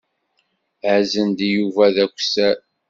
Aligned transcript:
Azen-d 0.93 1.39
Yuba 1.53 1.85
d 1.95 1.97
akessar. 2.05 2.57